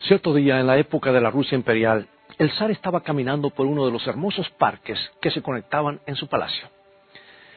[0.00, 2.06] Cierto día, en la época de la Rusia imperial,
[2.38, 6.28] el zar estaba caminando por uno de los hermosos parques que se conectaban en su
[6.28, 6.68] palacio.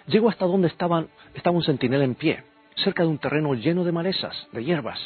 [0.08, 2.44] Llegó hasta donde estaban, estaba un centinela en pie,
[2.78, 5.00] cerca de un terreno lleno de malezas, de hierbas.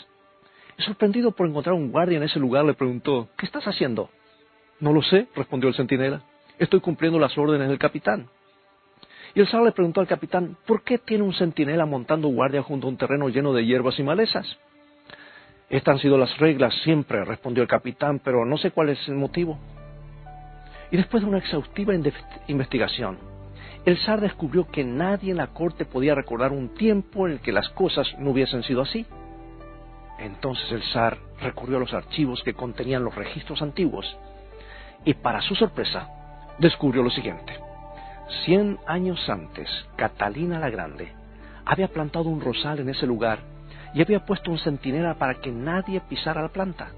[0.77, 4.09] Sorprendido por encontrar un guardia en ese lugar, le preguntó, ¿qué estás haciendo?
[4.79, 6.21] No lo sé, respondió el centinela.
[6.59, 8.29] Estoy cumpliendo las órdenes del capitán.
[9.33, 12.87] Y el zar le preguntó al capitán, ¿por qué tiene un centinela montando guardia junto
[12.87, 14.57] a un terreno lleno de hierbas y malezas?
[15.73, 19.15] Estas han sido las reglas siempre, respondió el capitán, pero no sé cuál es el
[19.15, 19.57] motivo.
[20.91, 21.95] Y después de una exhaustiva
[22.45, 23.17] investigación,
[23.83, 27.51] el zar descubrió que nadie en la corte podía recordar un tiempo en el que
[27.51, 29.07] las cosas no hubiesen sido así.
[30.19, 34.05] Entonces el zar recurrió a los archivos que contenían los registros antiguos
[35.05, 36.07] y para su sorpresa
[36.59, 37.51] descubrió lo siguiente.
[38.45, 41.13] Cien años antes, Catalina la Grande
[41.65, 43.52] había plantado un rosal en ese lugar
[43.93, 46.91] y había puesto un centinela para que nadie pisara la planta.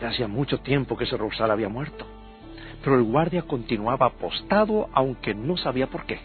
[0.00, 2.06] Ya hacía mucho tiempo que ese rosal había muerto,
[2.82, 6.20] pero el guardia continuaba apostado aunque no sabía por qué.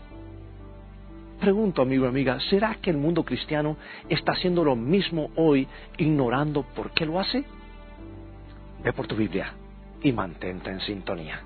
[1.40, 3.76] Pregunto, amigo y amiga, ¿será que el mundo cristiano
[4.08, 7.44] está haciendo lo mismo hoy ignorando por qué lo hace?
[8.84, 9.54] Ve por tu Biblia
[10.02, 11.42] y mantente en sintonía.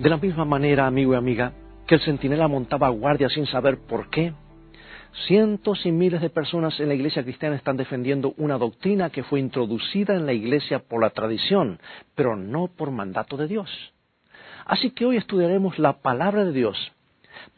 [0.00, 1.52] De la misma manera, amigo y amiga,
[1.86, 4.32] que el centinela montaba guardia sin saber por qué,
[5.26, 9.40] cientos y miles de personas en la iglesia cristiana están defendiendo una doctrina que fue
[9.40, 11.80] introducida en la iglesia por la tradición,
[12.14, 13.68] pero no por mandato de Dios.
[14.64, 16.78] Así que hoy estudiaremos la palabra de Dios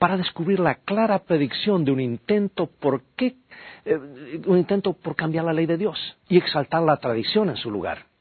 [0.01, 3.37] para descubrir la clara predicción de un intento por qué,
[3.85, 5.97] eh, un intento por cambiar la ley de Dios
[6.29, 8.12] y exaltar la tradición en su lugar.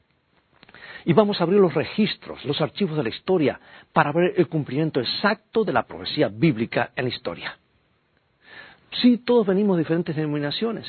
[1.04, 3.60] Y vamos a abrir los registros, los archivos de la historia,
[3.92, 7.58] para ver el cumplimiento exacto de la profecía bíblica en la historia.
[9.00, 10.86] Sí, todos venimos de diferentes denominaciones.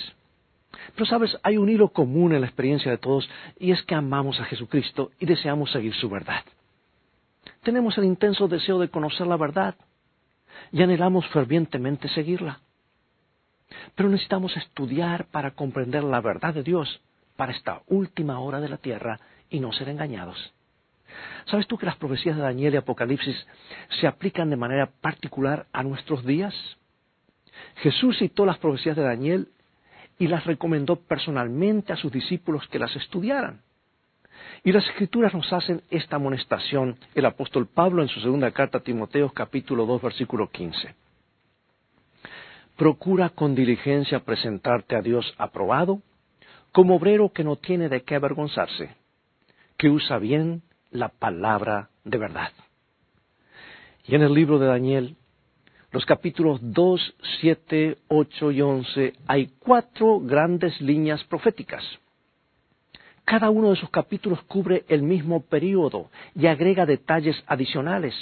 [0.96, 3.30] Pero sabes, hay un hilo común en la experiencia de todos
[3.60, 6.44] y es que amamos a Jesucristo y deseamos seguir su verdad.
[7.64, 9.76] Tenemos el intenso deseo de conocer la verdad
[10.72, 12.60] y anhelamos fervientemente seguirla.
[13.96, 17.02] Pero necesitamos estudiar para comprender la verdad de Dios
[17.36, 19.20] para esta última hora de la tierra
[19.54, 20.52] y no ser engañados.
[21.46, 23.48] ¿Sabes tú que las profecías de Daniel y Apocalipsis
[24.02, 26.56] se aplican de manera particular a nuestros días?
[27.76, 29.50] Jesús citó las profecías de Daniel
[30.18, 33.62] y las recomendó personalmente a sus discípulos que las estudiaran.
[34.64, 38.84] Y las escrituras nos hacen esta amonestación, el apóstol Pablo en su segunda carta a
[38.84, 40.96] Timoteo capítulo 2 versículo 15.
[42.76, 46.02] Procura con diligencia presentarte a Dios aprobado,
[46.72, 49.03] como obrero que no tiene de qué avergonzarse
[49.84, 50.62] que usa bien
[50.92, 52.54] la palabra de verdad.
[54.06, 55.18] Y en el libro de Daniel,
[55.92, 61.84] los capítulos 2, 7, 8 y 11, hay cuatro grandes líneas proféticas.
[63.26, 68.16] Cada uno de esos capítulos cubre el mismo período y agrega detalles adicionales,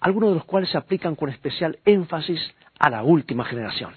[0.00, 2.40] algunos de los cuales se aplican con especial énfasis
[2.80, 3.94] a la última generación.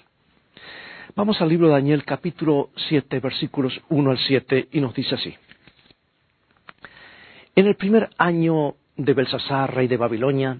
[1.16, 5.34] Vamos al libro de Daniel capítulo 7 versículos 1 al 7 y nos dice así.
[7.56, 10.58] En el primer año de Belsasar, rey de Babilonia,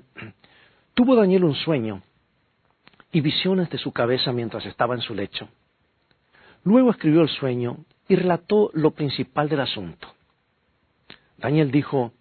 [0.95, 2.03] tuvo Daniel un sueño
[3.11, 5.49] y visiones de su cabeza mientras estaba en su lecho.
[6.63, 10.07] Luego escribió el sueño y relató lo principal del asunto.
[11.37, 12.13] Daniel dijo,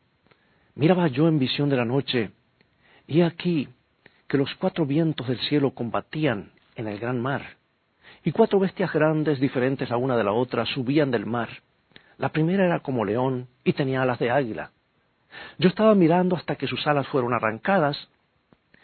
[0.73, 2.31] miraba yo en visión de la noche,
[3.05, 3.67] y aquí
[4.27, 7.57] que los cuatro vientos del cielo combatían en el gran mar,
[8.23, 11.49] y cuatro bestias grandes diferentes la una de la otra subían del mar
[12.17, 14.71] la primera era como león y tenía alas de águila.
[15.57, 18.07] Yo estaba mirando hasta que sus alas fueron arrancadas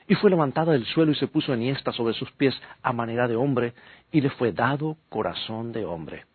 [0.08, 3.36] y fue levantada del suelo y se puso enhiesta sobre sus pies a manera de
[3.36, 3.74] hombre
[4.12, 6.26] y le fue dado corazón de hombre.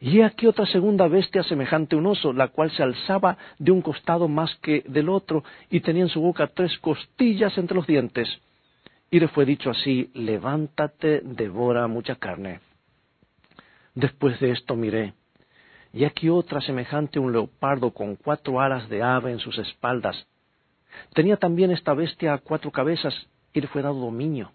[0.00, 3.82] Y aquí otra segunda bestia semejante a un oso, la cual se alzaba de un
[3.82, 8.28] costado más que del otro y tenía en su boca tres costillas entre los dientes.
[9.10, 12.60] Y le fue dicho así, levántate, devora mucha carne.
[13.94, 15.12] Después de esto miré,
[15.92, 20.26] y aquí otra semejante a un leopardo con cuatro alas de ave en sus espaldas.
[21.14, 23.14] Tenía también esta bestia cuatro cabezas
[23.52, 24.52] y le fue dado dominio.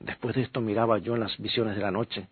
[0.00, 2.26] Después de esto miraba yo en las visiones de la noche.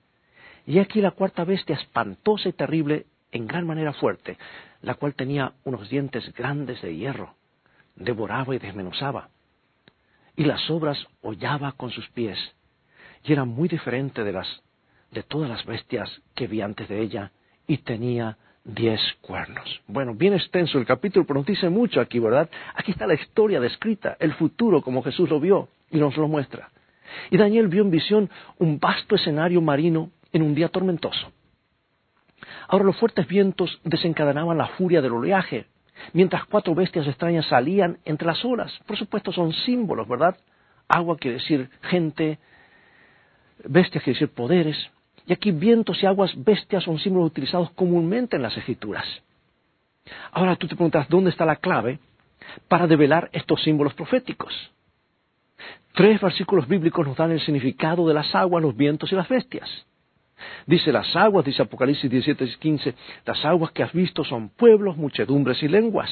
[0.66, 4.36] Y aquí la cuarta bestia espantosa y terrible, en gran manera fuerte,
[4.82, 7.34] la cual tenía unos dientes grandes de hierro,
[7.96, 9.28] devoraba y desmenuzaba.
[10.36, 12.38] Y las obras hollaba con sus pies,
[13.24, 14.62] y era muy diferente de las
[15.10, 17.32] de todas las bestias que vi antes de ella,
[17.66, 19.80] y tenía diez cuernos.
[19.86, 22.48] Bueno, bien extenso el capítulo, pero nos dice mucho aquí, ¿verdad?
[22.74, 26.70] Aquí está la historia descrita, el futuro como Jesús lo vio y nos lo muestra.
[27.30, 31.32] Y Daniel vio en visión un vasto escenario marino en un día tormentoso.
[32.68, 35.66] Ahora los fuertes vientos desencadenaban la furia del oleaje,
[36.12, 38.72] mientras cuatro bestias extrañas salían entre las olas.
[38.86, 40.36] Por supuesto son símbolos, ¿verdad?
[40.88, 42.38] Agua quiere decir gente,
[43.64, 44.76] bestias quiere decir poderes.
[45.26, 49.06] Y aquí vientos y aguas bestias son símbolos utilizados comúnmente en las escrituras.
[50.32, 51.98] Ahora tú te preguntas, ¿dónde está la clave
[52.68, 54.52] para develar estos símbolos proféticos?
[55.94, 59.68] Tres versículos bíblicos nos dan el significado de las aguas, los vientos y las bestias.
[60.66, 62.94] Dice las aguas, dice Apocalipsis 17 y 15,
[63.26, 66.10] las aguas que has visto son pueblos, muchedumbres y lenguas.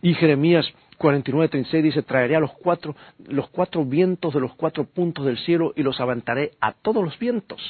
[0.00, 0.66] Y Jeremías
[1.02, 2.94] 49, 36 dice, traeré a los cuatro,
[3.26, 7.18] los cuatro vientos de los cuatro puntos del cielo y los aventaré a todos los
[7.18, 7.60] vientos.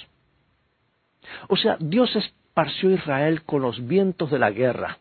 [1.49, 4.99] O sea, Dios esparció a Israel con los vientos de la guerra.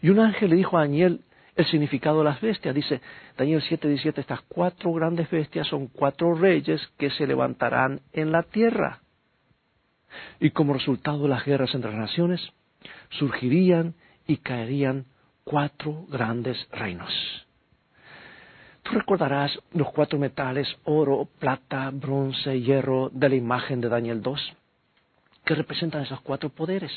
[0.00, 1.20] Y un ángel le dijo a Daniel
[1.56, 2.74] el significado de las bestias.
[2.74, 3.02] Dice
[3.36, 8.44] Daniel 7, 17, estas cuatro grandes bestias son cuatro reyes que se levantarán en la
[8.44, 9.00] tierra.
[10.40, 12.40] Y como resultado de las guerras entre las naciones,
[13.10, 13.94] surgirían
[14.26, 15.04] y caerían
[15.44, 17.12] cuatro grandes reinos.
[18.82, 24.52] Tú recordarás los cuatro metales, oro, plata, bronce, hierro, de la imagen de Daniel 2,
[25.44, 26.92] que representan esos cuatro poderes.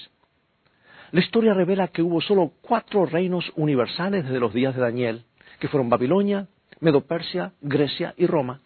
[1.12, 5.24] La historia revela que hubo solo cuatro reinos universales desde los días de Daniel,
[5.60, 6.48] que fueron Babilonia,
[6.82, 8.62] Medo-Persia, Grecia y Roma.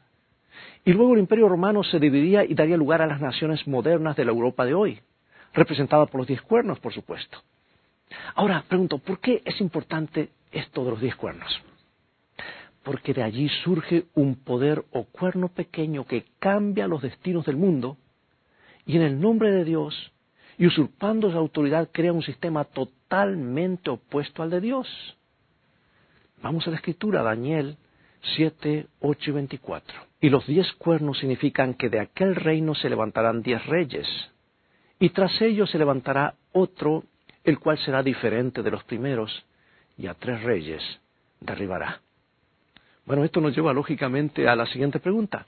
[0.83, 4.25] Y luego el imperio romano se dividía y daría lugar a las naciones modernas de
[4.25, 4.99] la Europa de hoy,
[5.53, 7.43] representadas por los diez cuernos, por supuesto.
[8.35, 11.61] Ahora, pregunto, ¿por qué es importante esto de los diez cuernos?
[12.83, 17.97] Porque de allí surge un poder o cuerno pequeño que cambia los destinos del mundo
[18.85, 20.11] y en el nombre de Dios
[20.57, 24.87] y usurpando su autoridad crea un sistema totalmente opuesto al de Dios.
[26.41, 27.77] Vamos a la escritura, Daniel
[28.35, 29.95] 7, 8 y 24.
[30.21, 34.07] Y los diez cuernos significan que de aquel reino se levantarán diez reyes,
[34.99, 37.03] y tras ellos se levantará otro
[37.43, 39.45] el cual será diferente de los primeros,
[39.97, 40.81] y a tres reyes
[41.39, 42.01] derribará.
[43.05, 45.45] Bueno, esto nos lleva lógicamente a la siguiente pregunta.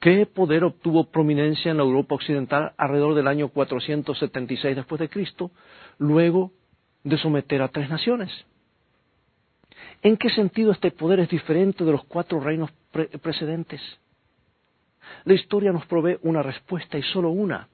[0.00, 5.50] ¿Qué poder obtuvo prominencia en la Europa occidental alrededor del año 476 después de Cristo,
[5.98, 6.52] luego
[7.02, 8.30] de someter a tres naciones?
[10.02, 12.70] ¿En qué sentido este poder es diferente de los cuatro reinos
[13.22, 13.80] precedentes?
[15.24, 17.68] La historia nos provee una respuesta y solo una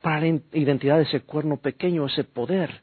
[0.00, 2.82] para la identidad de ese cuerno pequeño, ese poder.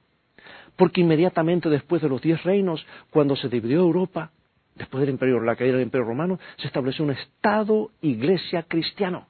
[0.76, 4.32] Porque inmediatamente después de los diez reinos, cuando se dividió Europa,
[4.76, 9.28] después del imperio, la caída del imperio romano, se estableció un Estado iglesia cristiano.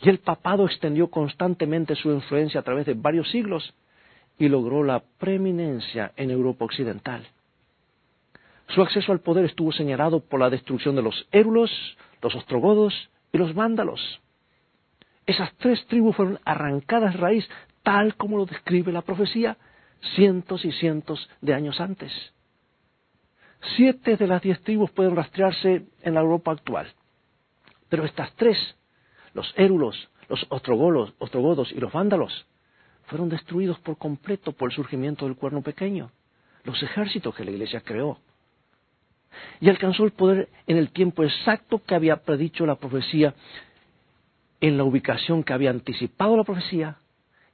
[0.00, 3.74] Y el papado extendió constantemente su influencia a través de varios siglos
[4.38, 7.26] y logró la preeminencia en Europa occidental.
[8.68, 11.70] Su acceso al poder estuvo señalado por la destrucción de los érulos,
[12.20, 12.92] los ostrogodos
[13.32, 14.20] y los vándalos.
[15.26, 17.48] Esas tres tribus fueron arrancadas raíz,
[17.82, 19.56] tal como lo describe la profecía,
[20.14, 22.12] cientos y cientos de años antes.
[23.76, 26.92] Siete de las diez tribus pueden rastrearse en la Europa actual.
[27.88, 28.56] Pero estas tres,
[29.34, 32.46] los érulos, los ostrogodos y los vándalos,
[33.06, 36.10] fueron destruidos por completo por el surgimiento del cuerno pequeño,
[36.64, 38.18] los ejércitos que la iglesia creó.
[39.60, 43.34] Y alcanzó el poder en el tiempo exacto que había predicho la profecía
[44.60, 46.96] en la ubicación que había anticipado la profecía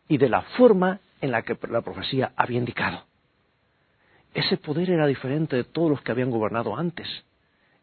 [0.09, 3.05] y de la forma en la que la profecía había indicado.
[4.35, 7.07] Ese poder era diferente de todos los que habían gobernado antes.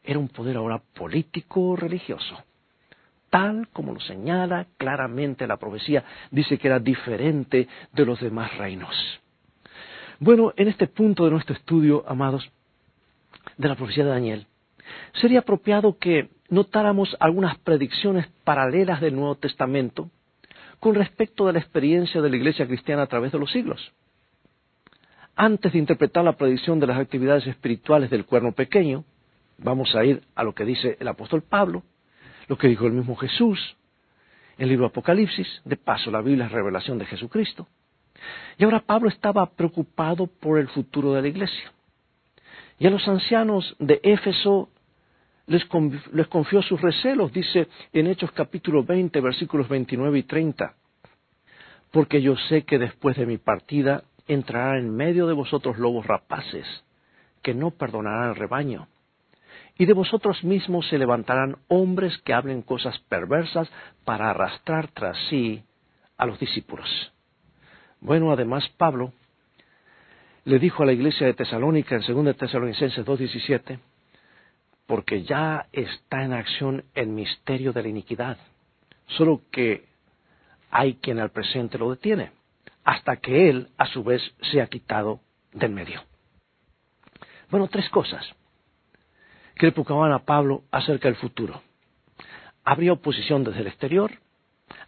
[0.04, 2.44] Era un poder ahora político religioso.
[3.30, 8.96] Tal como lo señala claramente la profecía, dice que era diferente de los demás reinos.
[10.20, 12.50] Bueno, en este punto de nuestro estudio, amados,
[13.58, 14.48] de la profecía de Daniel,
[15.14, 20.10] sería apropiado que notáramos algunas predicciones paralelas del Nuevo Testamento
[20.80, 23.92] con respecto de la experiencia de la Iglesia cristiana a través de los siglos.
[25.36, 29.06] Antes de interpretar la predicción de las actividades espirituales del cuerno pequeño,
[29.58, 31.84] vamos a ir a lo que dice el apóstol Pablo,
[32.48, 33.76] lo que dijo el mismo Jesús,
[34.58, 37.68] en el libro Apocalipsis, de paso la Biblia es revelación de Jesucristo.
[38.58, 41.72] Y ahora Pablo estaba preocupado por el futuro de la iglesia.
[42.78, 44.70] Y a los ancianos de Éfeso
[45.50, 45.66] les,
[46.28, 50.76] confió sus recelos, dice en Hechos capítulo 20, versículos 29 y 30.
[51.92, 56.68] Porque yo sé que después de mi partida entrarán en medio de vosotros lobos rapaces,
[57.42, 58.88] que no perdonarán el rebaño.
[59.76, 63.72] Y de vosotros mismos se levantarán hombres que hablen cosas perversas
[64.06, 65.64] para arrastrar tras sí
[66.16, 67.12] a los discípulos.
[68.02, 69.14] Bueno, además Pablo
[70.46, 73.80] le dijo a la iglesia de Tesalónica en 2 Tesalonicenses 2.17,
[74.90, 78.40] porque ya está en acción el misterio de la iniquidad,
[79.06, 79.86] solo que
[80.72, 82.32] hay quien al presente lo detiene,
[82.84, 84.20] hasta que él a su vez
[84.52, 85.20] sea quitado
[85.54, 86.02] del medio.
[87.52, 88.26] Bueno, tres cosas
[89.54, 91.62] que le preocupaban a Pablo acerca del futuro.
[92.64, 94.12] Habría oposición desde el exterior,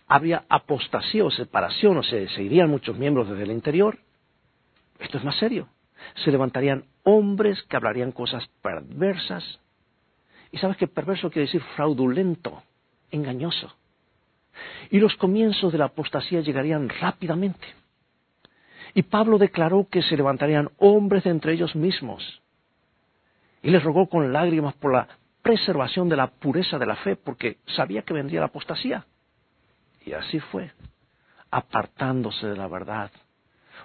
[0.07, 3.99] habría apostasía o separación, o se irían muchos miembros desde el interior.
[4.97, 5.67] Esto es más serio.
[6.25, 9.59] Se levantarían hombres que hablarían cosas perversas.
[10.51, 12.61] Y sabes que perverso quiere decir fraudulento,
[13.09, 13.73] engañoso.
[14.89, 17.65] Y los comienzos de la apostasía llegarían rápidamente.
[18.93, 22.41] Y Pablo declaró que se levantarían hombres de entre ellos mismos.
[23.63, 25.07] Y les rogó con lágrimas por la
[25.41, 29.05] preservación de la pureza de la fe, porque sabía que vendría la apostasía.
[30.05, 30.71] Y así fue,
[31.49, 33.11] apartándose de la verdad.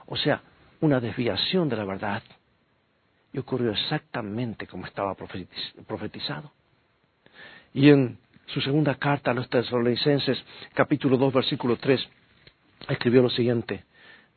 [0.06, 0.42] O sea,
[0.80, 2.22] una desviación de la verdad.
[3.36, 6.52] Y ocurrió exactamente como estaba profetizado.
[7.74, 8.16] Y en
[8.46, 12.00] su segunda carta a los tesalonicenses, capítulo 2, versículo 3,
[12.88, 13.84] escribió lo siguiente,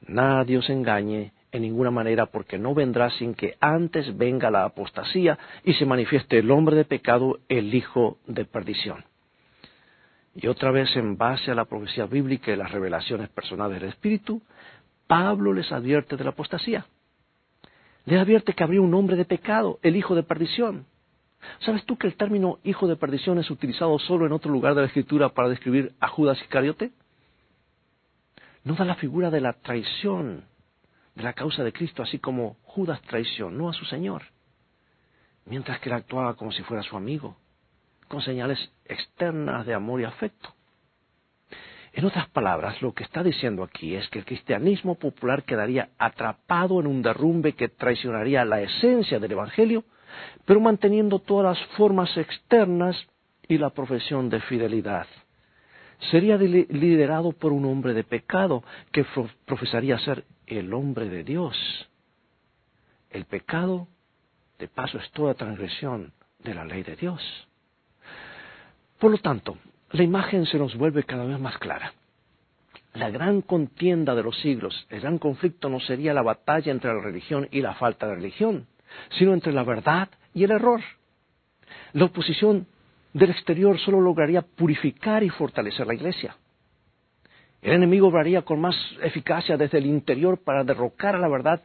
[0.05, 5.39] Nadie os engañe en ninguna manera, porque no vendrá sin que antes venga la apostasía
[5.63, 9.05] y se manifieste el hombre de pecado, el hijo de perdición.
[10.35, 14.41] Y otra vez, en base a la profecía bíblica y las revelaciones personales del Espíritu,
[15.07, 16.85] Pablo les advierte de la apostasía.
[18.09, 20.87] Les advierte que habría un hombre de pecado, el hijo de perdición.
[21.59, 24.81] ¿Sabes tú que el término hijo de perdición es utilizado solo en otro lugar de
[24.81, 26.91] la Escritura para describir a Judas Iscariote?
[28.63, 30.45] No da la figura de la traición
[31.13, 34.23] de la causa de Cristo, así como Judas traicionó a su Señor,
[35.45, 37.37] mientras que él actuaba como si fuera su amigo,
[38.07, 40.55] con señales externas de amor y afecto.
[41.99, 46.79] En otras palabras, lo que está diciendo aquí es que el cristianismo popular quedaría atrapado
[46.79, 49.83] en un derrumbe que traicionaría la esencia del Evangelio,
[50.45, 52.95] pero manteniendo todas las formas externas
[53.49, 55.07] y la profesión de fidelidad.
[56.09, 58.63] Sería liderado por un hombre de pecado
[58.93, 59.05] que
[59.45, 61.57] profesaría ser el hombre de Dios.
[63.09, 63.89] El pecado,
[64.57, 66.13] de paso, es toda transgresión
[66.45, 67.21] de la ley de Dios.
[68.99, 69.57] Por lo tanto,
[69.91, 71.93] la imagen se nos vuelve cada vez más clara.
[72.93, 77.01] La gran contienda de los siglos, el gran conflicto no sería la batalla entre la
[77.01, 78.67] religión y la falta de religión,
[79.17, 80.81] sino entre la verdad y el error.
[81.93, 82.67] La oposición
[83.13, 86.35] del exterior solo lograría purificar y fortalecer la iglesia.
[87.61, 91.61] El enemigo obraría con más eficacia desde el interior para derrocar a la verdad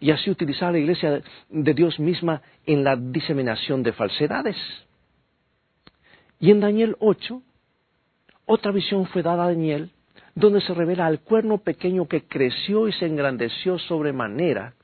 [0.00, 4.56] y así utilizar a la iglesia de Dios misma en la diseminación de falsedades.
[6.40, 7.42] Y en Daniel 8,
[8.46, 9.90] otra visión fue dada a Daniel,
[10.34, 14.74] donde se revela al cuerno pequeño que creció y se engrandeció sobremanera,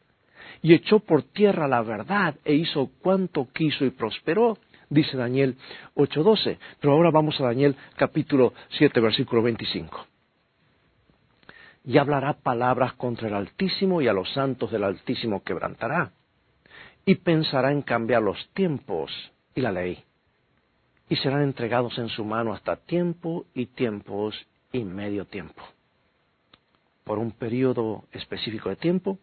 [0.62, 4.58] y echó por tierra la verdad e hizo cuanto quiso y prosperó,
[4.88, 5.56] dice Daniel
[5.94, 6.58] 8:12.
[6.80, 10.06] Pero ahora vamos a Daniel capítulo 7, versículo 25.
[11.84, 16.12] Y hablará palabras contra el Altísimo y a los santos del Altísimo quebrantará,
[17.06, 19.12] y pensará en cambiar los tiempos
[19.54, 20.02] y la ley
[21.08, 24.34] y serán entregados en su mano hasta tiempo y tiempos
[24.72, 25.62] y medio tiempo.
[27.04, 29.18] Por un periodo específico de tiempo,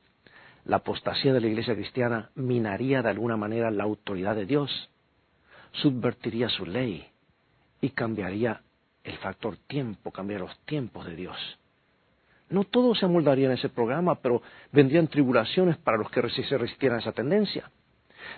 [0.66, 4.90] la apostasía de la Iglesia cristiana minaría de alguna manera la autoridad de Dios,
[5.72, 7.08] subvertiría su ley
[7.82, 8.62] y cambiaría
[9.04, 11.38] el factor tiempo, cambiaría los tiempos de Dios.
[12.50, 16.98] No todo se amoldaría en ese programa, pero vendrían tribulaciones para los que se resistieran
[16.98, 17.72] a esa tendencia.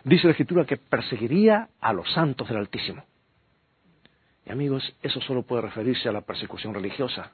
[0.04, 3.04] Dice la Escritura que perseguiría a los santos del Altísimo.
[4.46, 7.32] Y amigos, eso solo puede referirse a la persecución religiosa,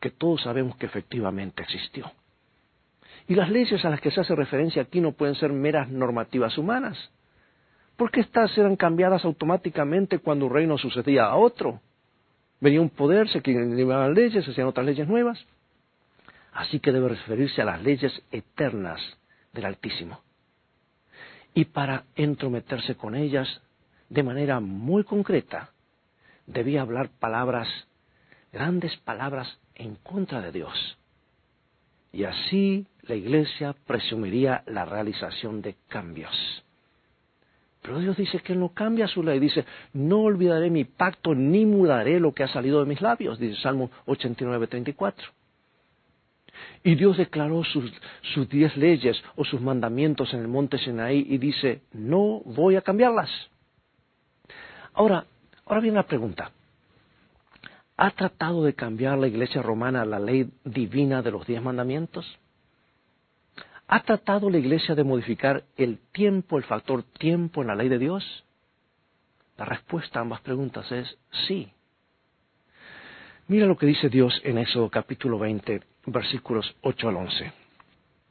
[0.00, 2.10] que todos sabemos que efectivamente existió.
[3.28, 6.56] Y las leyes a las que se hace referencia aquí no pueden ser meras normativas
[6.58, 7.10] humanas,
[7.96, 11.80] porque éstas eran cambiadas automáticamente cuando un reino sucedía a otro.
[12.60, 15.44] Venía un poder, se eliminaban leyes, se hacían otras leyes nuevas.
[16.52, 19.00] Así que debe referirse a las leyes eternas
[19.52, 20.20] del Altísimo.
[21.54, 23.60] Y para entrometerse con ellas
[24.08, 25.70] de manera muy concreta,
[26.46, 27.68] debía hablar palabras,
[28.52, 30.98] grandes palabras en contra de Dios.
[32.12, 36.64] Y así la iglesia presumiría la realización de cambios.
[37.82, 39.38] Pero Dios dice que no cambia su ley.
[39.38, 43.60] Dice, no olvidaré mi pacto ni mudaré lo que ha salido de mis labios, dice
[43.60, 45.28] Salmo 89, 34.
[46.82, 47.92] Y Dios declaró sus,
[48.34, 52.82] sus diez leyes o sus mandamientos en el monte Sinaí y dice, no voy a
[52.82, 53.30] cambiarlas.
[54.94, 55.26] Ahora,
[55.66, 56.52] Ahora viene la pregunta.
[57.96, 62.38] ¿Ha tratado de cambiar la iglesia romana la ley divina de los diez mandamientos?
[63.88, 67.98] ¿Ha tratado la iglesia de modificar el tiempo, el factor tiempo en la ley de
[67.98, 68.44] Dios?
[69.56, 71.68] La respuesta a ambas preguntas es sí.
[73.48, 77.52] Mira lo que dice Dios en Éxodo capítulo 20, versículos 8 al 11.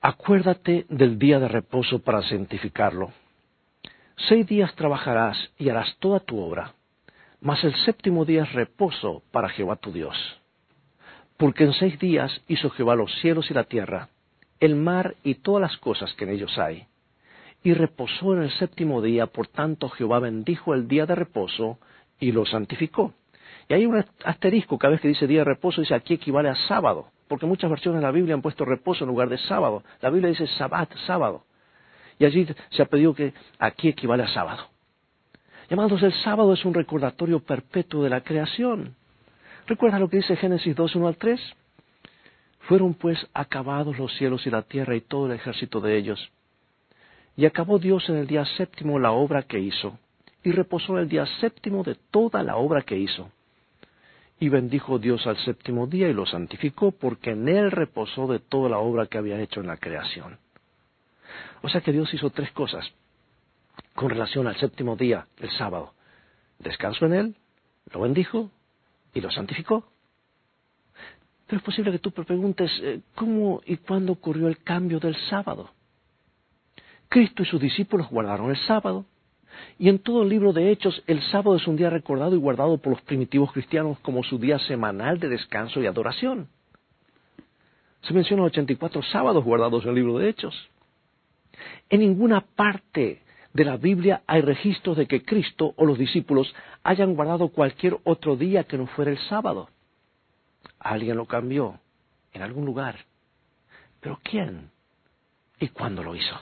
[0.01, 3.11] Acuérdate del día de reposo para santificarlo.
[4.29, 6.73] Seis días trabajarás y harás toda tu obra,
[7.45, 10.17] mas el séptimo día es reposo para Jehová tu Dios.
[11.37, 14.09] Porque en seis días hizo Jehová los cielos y la tierra,
[14.59, 16.87] el mar y todas las cosas que en ellos hay.
[17.61, 21.77] Y reposó en el séptimo día, por tanto Jehová bendijo el día de reposo
[22.19, 23.13] y lo santificó.
[23.69, 26.55] Y hay un asterisco cada vez que dice día de reposo, dice aquí equivale a
[26.67, 29.83] sábado, porque muchas versiones de la Biblia han puesto reposo en lugar de sábado.
[30.01, 31.45] La Biblia dice sabbat, sábado.
[32.17, 34.74] Y allí se ha pedido que aquí equivale a sábado.
[35.69, 38.95] Llamados, el sábado es un recordatorio perpetuo de la creación.
[39.65, 41.41] ¿Recuerda lo que dice Génesis 2, 1 al 3?
[42.67, 46.31] Fueron pues acabados los cielos y la tierra y todo el ejército de ellos.
[47.35, 49.97] Y acabó Dios en el día séptimo la obra que hizo,
[50.43, 53.31] y reposó en el día séptimo de toda la obra que hizo.
[54.39, 58.69] Y bendijo Dios al séptimo día y lo santificó, porque en él reposó de toda
[58.69, 60.37] la obra que había hecho en la creación.
[61.63, 62.91] O sea que Dios hizo tres cosas
[63.95, 65.93] con relación al séptimo día, el sábado.
[66.59, 67.35] Descansó en él,
[67.91, 68.51] lo bendijo
[69.13, 69.85] y lo santificó.
[71.47, 75.15] Pero es posible que tú te preguntes eh, cómo y cuándo ocurrió el cambio del
[75.29, 75.71] sábado.
[77.07, 79.05] Cristo y sus discípulos guardaron el sábado,
[79.79, 82.77] y en todo el libro de Hechos, el sábado es un día recordado y guardado
[82.77, 86.49] por los primitivos cristianos como su día semanal de descanso y adoración.
[88.01, 90.69] Se mencionan 84 sábados guardados en el libro de Hechos.
[91.89, 93.21] En ninguna parte
[93.55, 98.35] de la Biblia hay registros de que Cristo o los discípulos hayan guardado cualquier otro
[98.35, 99.69] día que no fuera el sábado.
[100.77, 101.79] Alguien lo cambió
[102.33, 102.97] en algún lugar.
[104.01, 104.71] ¿Pero quién?
[105.57, 106.35] ¿Y cuándo lo hizo?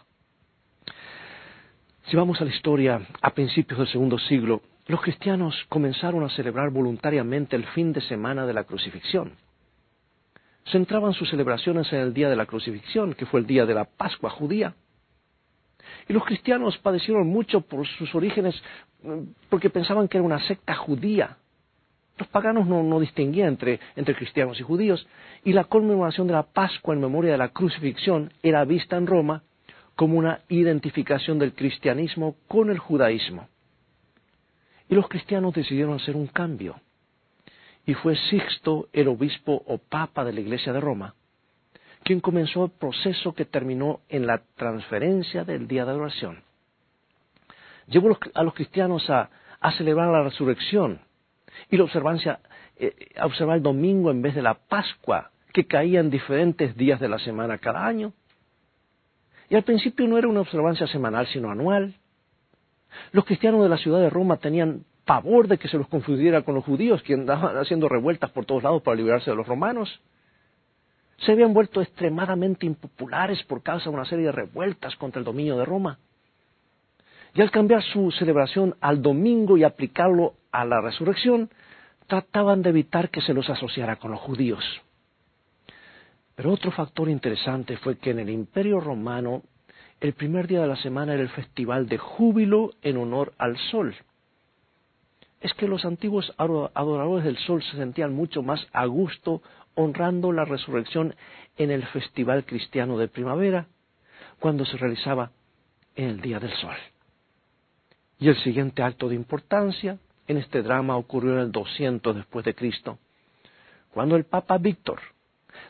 [2.08, 6.72] Si vamos a la historia, a principios del segundo siglo, los cristianos comenzaron a celebrar
[6.72, 9.34] voluntariamente el fin de semana de la crucifixión.
[10.66, 13.86] Centraban sus celebraciones en el día de la crucifixión, que fue el día de la
[13.86, 14.74] Pascua judía.
[16.08, 18.56] Y los cristianos padecieron mucho por sus orígenes
[19.50, 21.38] porque pensaban que era una secta judía.
[22.18, 25.08] Los paganos no, distinguían entre, entre cristianos y judíos,
[25.44, 29.44] y la conmemoración de la Pascua en memoria de la crucifixión era vista en Roma
[29.96, 33.48] como una identificación del cristianismo con el judaísmo.
[34.90, 36.80] Y los cristianos decidieron hacer un cambio.
[37.86, 41.16] Y fue Sixto, el obispo o papa de la Iglesia de Roma,
[42.04, 46.44] quien comenzó el proceso que terminó en la transferencia del día de adoración.
[47.88, 49.30] Llevó a los cristianos a,
[49.78, 51.00] celebrar la resurrección
[51.70, 52.40] y la observancia,
[52.78, 57.00] eh, a observar el domingo en vez de la Pascua, que caía en diferentes días
[57.00, 58.12] de la semana cada año.
[59.50, 61.94] Y al principio no era una observancia semanal, sino anual.
[63.12, 66.56] Los cristianos de la ciudad de Roma tenían pavor de que se los confundiera con
[66.56, 70.02] los judíos, que andaban haciendo revueltas por todos lados para liberarse de los romanos.
[71.18, 75.58] Se habían vuelto extremadamente impopulares por causa de una serie de revueltas contra el dominio
[75.58, 76.00] de Roma.
[77.34, 81.50] Y al cambiar su celebración al domingo y aplicarlo a la resurrección,
[82.08, 84.64] trataban de evitar que se los asociara con los judíos.
[86.36, 89.44] Pero otro factor interesante fue que en el Imperio Romano
[90.00, 93.96] el primer día de la semana era el festival de júbilo en honor al sol.
[95.40, 99.42] Es que los antiguos adoradores del sol se sentían mucho más a gusto
[99.76, 101.16] honrando la resurrección
[101.58, 103.68] en el festival cristiano de primavera,
[104.40, 105.32] cuando se realizaba
[105.96, 106.76] en el día del sol.
[108.20, 112.56] Y el siguiente acto de importancia en este drama ocurrió en el 200 después de
[112.56, 112.98] Cristo,
[113.94, 115.00] cuando el Papa Víctor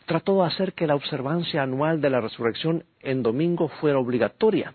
[0.05, 4.73] trató de hacer que la observancia anual de la resurrección en domingo fuera obligatoria.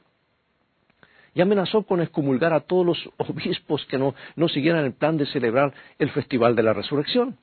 [1.34, 5.26] Y amenazó con excomulgar a todos los obispos que no, no siguieran el plan de
[5.26, 7.38] celebrar el festival de la resurrección.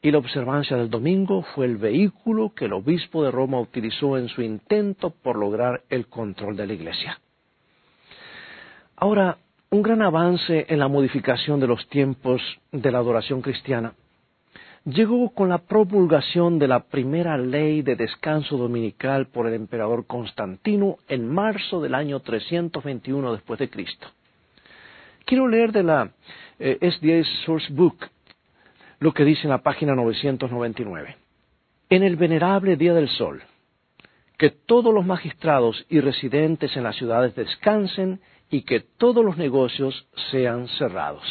[0.00, 4.28] Y la observancia del domingo fue el vehículo que el obispo de Roma utilizó en
[4.28, 7.20] su intento por lograr el control de la iglesia.
[8.96, 9.38] Ahora,
[9.70, 12.40] un gran avance en la modificación de los tiempos
[12.72, 13.92] de la adoración cristiana
[14.84, 20.96] llegó con la promulgación de la primera ley de descanso dominical por el emperador Constantino
[21.08, 24.08] en marzo del año 321 después de Cristo.
[25.24, 26.10] Quiero leer de la
[26.58, 28.06] eh, SDA Source Book
[29.00, 31.16] lo que dice en la página 999.
[31.90, 33.42] En el venerable día del sol,
[34.36, 40.06] que todos los magistrados y residentes en las ciudades descansen y que todos los negocios
[40.30, 41.24] sean cerrados.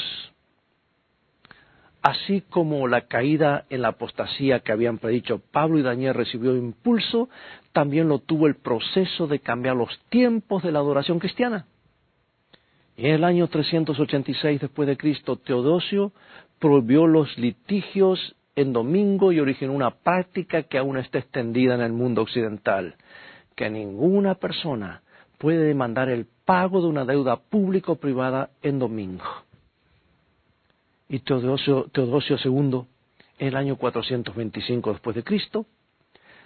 [2.03, 7.27] así como la caída en la apostasía que habían predicho Pablo y Daniel recibió impulso,
[7.73, 11.65] también lo tuvo el proceso de cambiar los tiempos de la adoración cristiana.
[12.95, 16.13] En el año 386 después de Cristo, Teodosio
[16.59, 21.93] prohibió los litigios en domingo y originó una práctica que aún está extendida en el
[21.93, 22.95] mundo occidental,
[23.55, 25.03] que ninguna persona
[25.37, 29.23] puede demandar el pago de una deuda pública o privada en domingo.
[31.09, 32.81] Y Teodosio, II,
[33.39, 35.65] en el año 425 después de Cristo,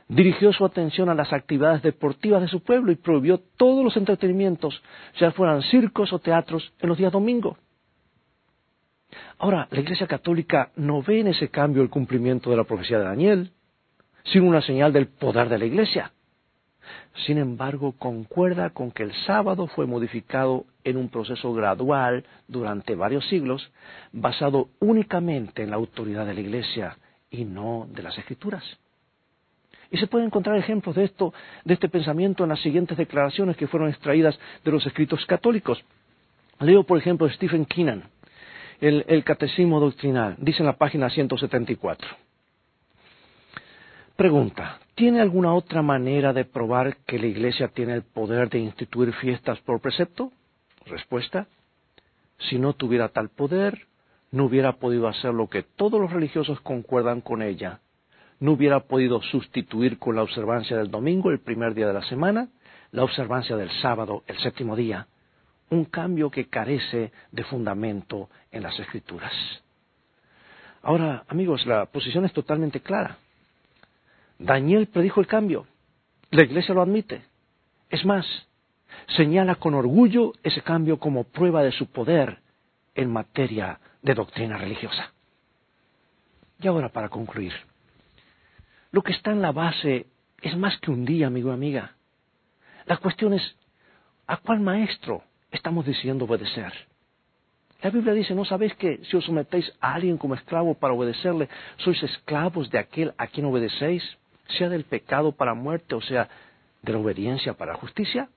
[0.08, 4.82] dirigió su atención a las actividades deportivas de su pueblo y prohibió todos los entretenimientos,
[5.20, 7.58] ya fueran circos o teatros, en los días domingos.
[9.38, 13.06] Ahora, la Iglesia Católica no ve en ese cambio el cumplimiento de la profecía de
[13.06, 13.52] Daniel,
[14.26, 16.12] sino una señal del poder de la Iglesia.
[17.26, 23.28] Sin embargo, concuerda con que el sábado fue modificado en un proceso gradual durante varios
[23.28, 23.72] siglos,
[24.12, 26.98] basado únicamente en la autoridad de la Iglesia
[27.30, 28.64] y no de las Escrituras.
[29.92, 31.34] Y se pueden encontrar ejemplos de esto,
[31.66, 35.84] de este pensamiento en las siguientes declaraciones que fueron extraídas de los escritos católicos.
[36.62, 38.04] Leo, por ejemplo, Stephen Keenan,
[38.82, 42.10] el, Catecismo Doctrinal, dice en la página 174.
[44.16, 49.14] Pregunta, ¿tiene alguna otra manera de probar que la Iglesia tiene el poder de instituir
[49.14, 50.32] fiestas por precepto?
[50.86, 51.48] Respuesta,
[52.50, 53.88] si no tuviera tal poder,
[54.32, 57.82] no hubiera podido hacer lo que todos los religiosos concuerdan con ella,
[58.40, 62.50] no hubiera podido sustituir con la observancia del domingo, el primer día de la semana,
[62.92, 65.08] la observancia del sábado, el séptimo día,
[65.72, 69.34] un cambio que carece de fundamento en las escrituras.
[70.84, 73.18] Ahora, amigos, la posición es totalmente clara.
[74.38, 75.66] Daniel predijo el cambio,
[76.30, 77.24] la iglesia lo admite.
[77.90, 78.26] Es más,
[79.16, 82.40] señala con orgullo ese cambio como prueba de su poder
[82.94, 85.14] en materia de doctrina religiosa.
[86.60, 87.54] Y ahora, para concluir,
[88.92, 90.08] lo que está en la base
[90.42, 91.96] es más que un día, amigo y amiga.
[92.88, 93.56] La cuestión es,
[94.28, 96.74] ¿a cuál maestro estamos decidiendo obedecer?
[97.82, 101.50] La Biblia dice, ¿no sabéis que si os sometéis a alguien como esclavo para obedecerle,
[101.78, 104.04] sois esclavos de aquel a quien obedecéis,
[104.58, 106.30] sea del pecado para muerte o sea
[106.84, 108.30] de la obediencia para justicia?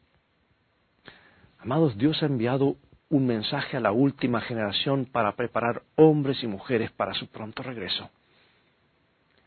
[1.58, 2.76] Amados, Dios ha enviado
[3.10, 8.10] un mensaje a la última generación para preparar hombres y mujeres para su pronto regreso.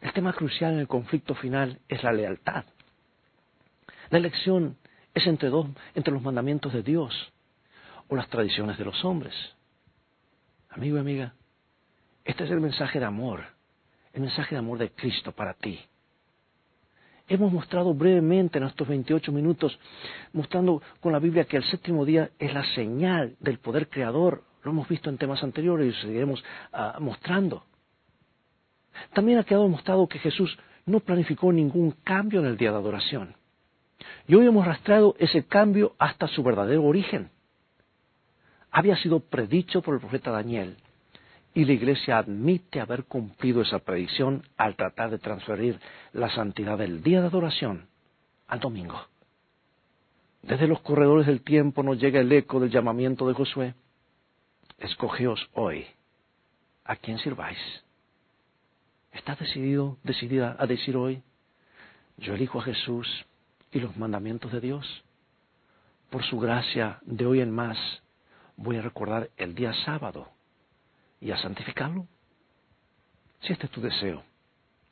[0.01, 2.65] El tema crucial en el conflicto final es la lealtad.
[4.11, 4.77] La elección
[5.15, 7.33] es entre, dos, entre los mandamientos de Dios
[8.07, 9.33] o las tradiciones de los hombres.
[10.69, 11.33] Amigo y amiga,
[12.23, 13.43] este es el mensaje de amor,
[14.13, 15.79] el mensaje de amor de Cristo para ti.
[17.29, 19.77] Hemos mostrado brevemente en estos 28 minutos,
[20.31, 24.43] mostrando con la Biblia que el séptimo día es la señal del poder creador.
[24.63, 26.43] Lo hemos visto en temas anteriores y seguiremos
[26.73, 27.65] uh, mostrando.
[29.13, 33.35] También ha quedado demostrado que Jesús no planificó ningún cambio en el día de adoración.
[34.27, 37.29] Y hoy hemos rastreado ese cambio hasta su verdadero origen.
[38.77, 40.77] Había sido predicho por el profeta Daniel
[41.55, 45.79] y la Iglesia admite haber cumplido esa predicción al tratar de transferir
[46.13, 47.87] la santidad del día de adoración
[48.45, 49.01] al domingo.
[50.43, 53.73] Desde los corredores del tiempo nos llega el eco del llamamiento de Josué.
[54.77, 55.87] Escogeos hoy
[56.85, 57.57] a quién sirváis
[59.11, 61.23] ¿Estás decidido, decidida a decir hoy,
[62.17, 63.07] yo elijo a Jesús
[63.71, 65.03] y los mandamientos de Dios?
[66.11, 68.03] Por su gracia, de hoy en más,
[68.57, 70.27] voy a recordar el día sábado
[71.21, 72.05] y a santificarlo.
[73.41, 74.23] Si este es tu deseo,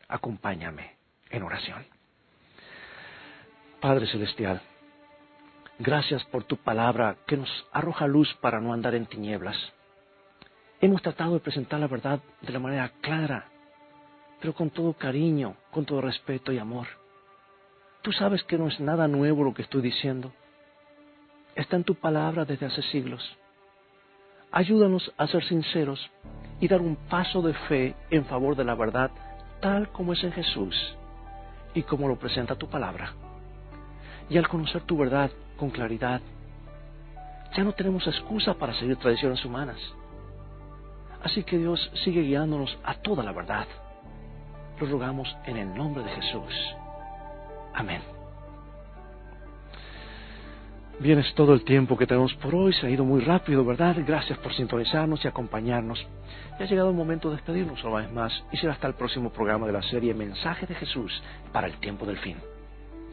[0.08, 0.96] acompáñame
[1.30, 1.86] en oración.
[3.82, 4.62] Padre Celestial,
[5.80, 9.58] gracias por tu palabra que nos arroja luz para no andar en tinieblas.
[10.80, 13.50] Hemos tratado de presentar la verdad de la manera clara
[14.46, 16.88] pero con todo cariño, con todo respeto y amor.
[18.04, 20.32] Tú sabes que no es nada nuevo lo que estoy diciendo.
[21.56, 23.24] Está en tu palabra desde hace siglos.
[24.56, 26.00] Ayúdanos a ser sinceros
[26.62, 29.12] y dar un paso de fe en favor de la verdad
[29.60, 30.96] tal como es en Jesús
[31.74, 33.12] y como lo presenta tu palabra.
[34.30, 36.22] Y al conocer tu verdad con claridad,
[37.54, 39.78] ya no tenemos excusa para seguir tradiciones humanas.
[41.22, 43.68] Así que Dios sigue guiándonos a toda la verdad.
[44.80, 46.76] Lo rogamos en el nombre de Jesús.
[47.74, 48.15] Amén.
[50.98, 52.72] Bien, es todo el tiempo que tenemos por hoy.
[52.72, 53.98] Se ha ido muy rápido, ¿verdad?
[54.08, 56.00] Gracias por sintonizarnos y acompañarnos.
[56.58, 59.30] Ya ha llegado el momento de despedirnos una vez más y será hasta el próximo
[59.30, 62.38] programa de la serie Mensaje de Jesús para el tiempo del fin.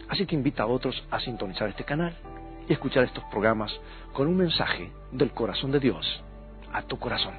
[0.09, 2.15] Así que invita a otros a sintonizar este canal
[2.69, 3.73] y escuchar estos programas
[4.13, 6.23] con un mensaje del corazón de Dios
[6.73, 7.35] a tu corazón.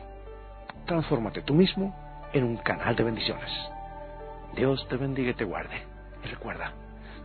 [0.86, 1.96] Transfórmate tú mismo
[2.34, 3.50] en un canal de bendiciones.
[4.58, 5.84] Dios te bendiga y te guarde.
[6.26, 6.74] Y recuerda,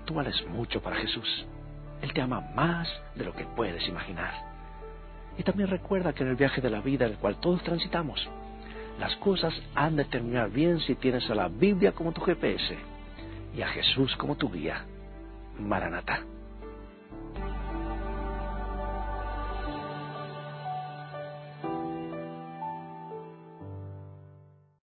[0.04, 1.46] tú vales mucho para Jesús.
[2.02, 4.32] Él te ama más de lo que puedes imaginar.
[5.36, 8.28] Y también recuerda que en el viaje de la vida en el cual todos transitamos,
[8.98, 12.76] las cosas han de terminar bien si tienes a la Biblia como tu GPS
[13.54, 14.84] y a Jesús como tu guía.
[15.58, 16.20] Maranatá.